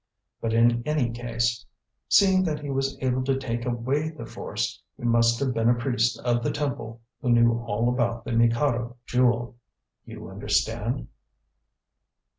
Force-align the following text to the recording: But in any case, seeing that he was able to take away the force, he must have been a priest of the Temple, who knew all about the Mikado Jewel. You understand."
But 0.41 0.53
in 0.55 0.81
any 0.87 1.11
case, 1.11 1.63
seeing 2.09 2.41
that 2.45 2.61
he 2.61 2.71
was 2.71 2.97
able 3.03 3.23
to 3.23 3.37
take 3.37 3.67
away 3.67 4.09
the 4.09 4.25
force, 4.25 4.81
he 4.97 5.03
must 5.03 5.39
have 5.39 5.53
been 5.53 5.69
a 5.69 5.75
priest 5.75 6.19
of 6.25 6.41
the 6.41 6.49
Temple, 6.49 7.01
who 7.21 7.29
knew 7.29 7.59
all 7.59 7.87
about 7.87 8.23
the 8.25 8.31
Mikado 8.31 8.95
Jewel. 9.05 9.57
You 10.03 10.27
understand." 10.29 11.07